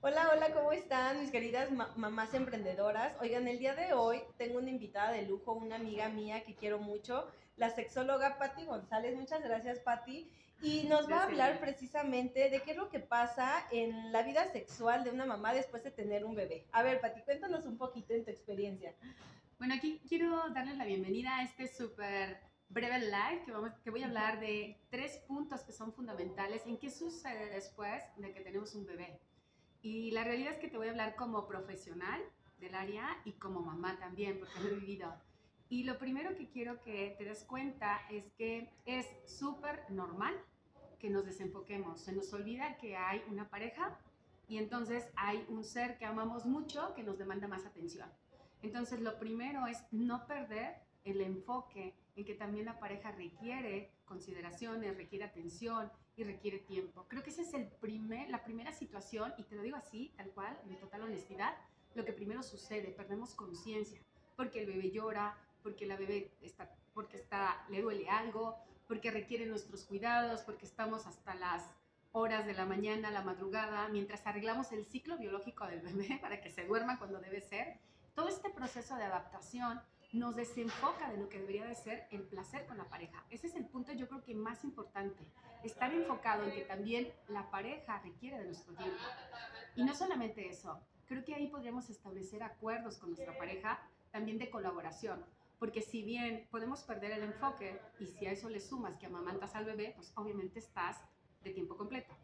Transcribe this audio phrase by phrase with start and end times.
[0.00, 3.14] Hola, hola, ¿cómo están mis queridas ma- mamás emprendedoras?
[3.20, 6.78] Oigan, el día de hoy tengo una invitada de lujo, una amiga mía que quiero
[6.78, 7.26] mucho,
[7.56, 9.16] la sexóloga Patti González.
[9.16, 10.30] Muchas gracias, Patti.
[10.62, 14.44] Y nos va a hablar precisamente de qué es lo que pasa en la vida
[14.52, 16.64] sexual de una mamá después de tener un bebé.
[16.72, 18.92] A ver, Patti, cuéntanos un poquito en tu experiencia.
[19.58, 22.38] Bueno, aquí quiero darles la bienvenida a este súper
[22.68, 26.76] breve live que, vamos, que voy a hablar de tres puntos que son fundamentales en
[26.76, 29.18] qué sucede después de que tenemos un bebé.
[29.88, 32.20] Y la realidad es que te voy a hablar como profesional
[32.60, 35.14] del área y como mamá también, porque lo he vivido.
[35.70, 40.34] Y lo primero que quiero que te des cuenta es que es súper normal
[40.98, 42.02] que nos desenfoquemos.
[42.02, 43.98] Se nos olvida que hay una pareja
[44.46, 48.10] y entonces hay un ser que amamos mucho que nos demanda más atención.
[48.60, 50.76] Entonces, lo primero es no perder
[51.10, 57.06] el enfoque en que también la pareja requiere consideraciones, requiere atención y requiere tiempo.
[57.08, 60.30] Creo que esa es el primer, la primera situación, y te lo digo así, tal
[60.30, 61.54] cual, en total honestidad,
[61.94, 64.00] lo que primero sucede, perdemos conciencia,
[64.36, 69.46] porque el bebé llora, porque la bebé está, porque está, le duele algo, porque requiere
[69.46, 71.70] nuestros cuidados, porque estamos hasta las
[72.12, 76.50] horas de la mañana, la madrugada, mientras arreglamos el ciclo biológico del bebé para que
[76.50, 77.78] se duerma cuando debe ser.
[78.14, 79.80] Todo este proceso de adaptación
[80.12, 83.24] nos desenfoca de lo que debería de ser el placer con la pareja.
[83.30, 85.22] Ese es el punto yo creo que más importante.
[85.62, 89.02] Estar enfocado en que también la pareja requiere de nuestro tiempo.
[89.76, 94.50] Y no solamente eso, creo que ahí podríamos establecer acuerdos con nuestra pareja también de
[94.50, 95.24] colaboración.
[95.58, 99.54] Porque si bien podemos perder el enfoque y si a eso le sumas que amamantas
[99.54, 100.96] al bebé, pues obviamente estás
[101.42, 102.16] de tiempo completo.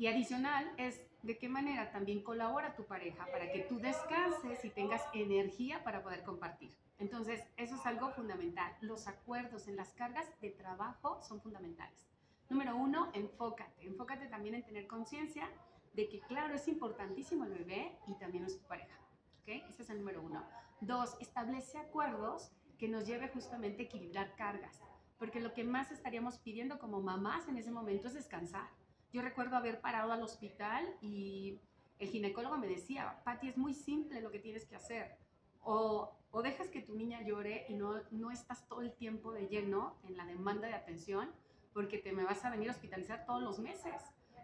[0.00, 4.70] Y adicional es de qué manera también colabora tu pareja para que tú descanses y
[4.70, 6.74] tengas energía para poder compartir.
[6.98, 8.74] Entonces, eso es algo fundamental.
[8.80, 12.08] Los acuerdos en las cargas de trabajo son fundamentales.
[12.48, 13.86] Número uno, enfócate.
[13.86, 15.50] Enfócate también en tener conciencia
[15.92, 18.98] de que, claro, es importantísimo el bebé y también es tu pareja.
[19.42, 19.48] ¿Ok?
[19.68, 20.42] Ese es el número uno.
[20.80, 24.80] Dos, establece acuerdos que nos lleve justamente a equilibrar cargas.
[25.18, 28.70] Porque lo que más estaríamos pidiendo como mamás en ese momento es descansar.
[29.12, 31.58] Yo recuerdo haber parado al hospital y
[31.98, 35.16] el ginecólogo me decía, Patti, es muy simple lo que tienes que hacer.
[35.62, 39.48] O, o dejas que tu niña llore y no, no estás todo el tiempo de
[39.48, 41.28] lleno en la demanda de atención
[41.72, 43.94] porque te me vas a venir a hospitalizar todos los meses.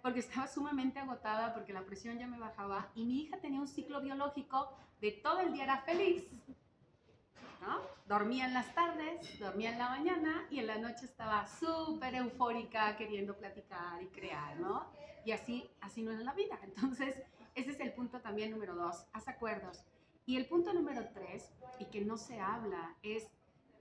[0.02, 3.66] Porque estaba sumamente agotada, porque la presión ya me bajaba y mi hija tenía un
[3.68, 6.24] ciclo biológico de todo el día era feliz.
[8.06, 12.96] Dormía en las tardes, dormía en la mañana y en la noche estaba súper eufórica
[12.96, 14.86] queriendo platicar y crear, ¿no?
[15.24, 16.58] Y así, así no es la vida.
[16.62, 17.16] Entonces,
[17.54, 19.82] ese es el punto también número dos, haz acuerdos.
[20.24, 23.28] Y el punto número tres, y que no se habla, es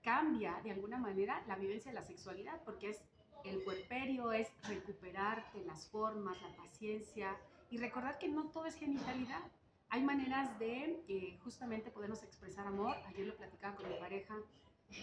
[0.03, 3.01] cambia de alguna manera la vivencia de la sexualidad, porque es
[3.43, 7.35] el puerperio, es recuperarte las formas, la paciencia
[7.69, 9.41] y recordar que no todo es genitalidad.
[9.95, 12.97] Hay maneras de eh, justamente podernos expresar amor.
[13.07, 14.35] Ayer lo platicaba con mi pareja.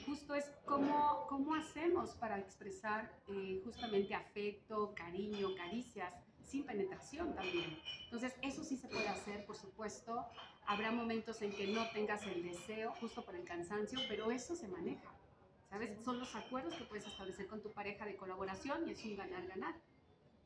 [0.04, 6.12] Justo es cómo, cómo hacemos para expresar eh, justamente afecto, cariño, caricias,
[6.44, 7.78] sin penetración también.
[8.04, 10.26] Entonces, eso sí se puede hacer, por supuesto.
[10.66, 14.68] Habrá momentos en que no tengas el deseo, justo por el cansancio, pero eso se
[14.68, 15.10] maneja.
[15.70, 16.04] ¿Sabes?
[16.04, 19.74] Son los acuerdos que puedes establecer con tu pareja de colaboración y es un ganar-ganar.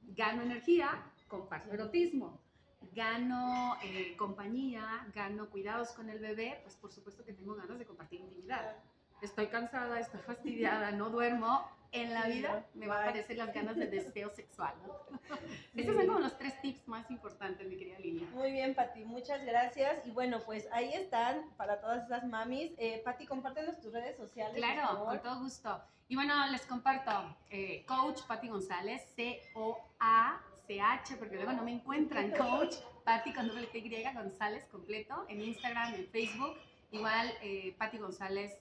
[0.04, 2.45] Gano energía, comparto erotismo
[2.92, 7.86] gano eh, compañía, gano cuidados con el bebé, pues por supuesto que tengo ganas de
[7.86, 8.76] compartir intimidad.
[9.22, 11.66] Estoy cansada, estoy fastidiada, no duermo.
[11.92, 14.74] En la vida me va a aparecer las ganas de deseo sexual.
[15.74, 18.26] Estos son como los tres tips más importantes, mi querida Lilia.
[18.32, 20.04] Muy bien, Pati, muchas gracias.
[20.06, 22.72] Y bueno, pues ahí están para todas esas mamis.
[22.76, 24.52] Eh, Pati, compártenos tus redes sociales.
[24.52, 25.08] por Claro, favor.
[25.08, 25.80] con todo gusto.
[26.08, 29.02] Y bueno, les comparto, eh, Coach Patti González,
[30.66, 33.80] C-O-A-C-H, porque luego no me encuentran, Coach Patti con doble T
[34.14, 36.54] González completo, en Instagram, en Facebook,
[36.90, 38.52] igual eh, Patti González,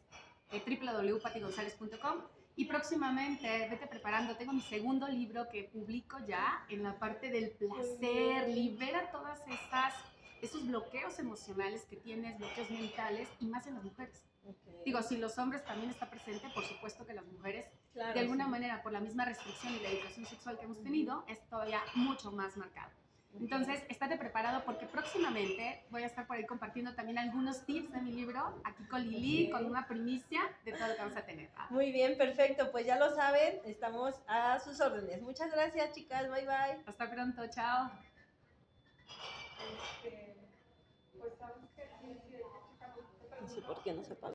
[0.51, 2.21] eh, www.patigonzalez.com.
[2.57, 7.51] Y próximamente, vete preparando, tengo mi segundo libro que publico ya en la parte del
[7.51, 9.93] placer, libera todas estas,
[10.41, 14.23] esos bloqueos emocionales que tienes, bloqueos mentales, y más en las mujeres.
[14.45, 14.85] Ok.
[14.85, 17.13] Digo, si los hombres también está presente, por supuesto que
[18.15, 18.51] de alguna sí.
[18.51, 22.31] manera, por la misma restricción y la educación sexual que hemos tenido, es todavía mucho
[22.31, 22.89] más marcado.
[23.39, 28.01] Entonces, estate preparado porque próximamente voy a estar por ahí compartiendo también algunos tips de
[28.01, 31.49] mi libro, aquí con Lili, con una primicia de todo lo que vamos a tener.
[31.69, 32.71] Muy bien, perfecto.
[32.71, 35.21] Pues ya lo saben, estamos a sus órdenes.
[35.21, 36.29] Muchas gracias, chicas.
[36.29, 36.81] Bye, bye.
[36.85, 37.91] Hasta pronto, chao.
[43.41, 44.15] No sé por qué no se.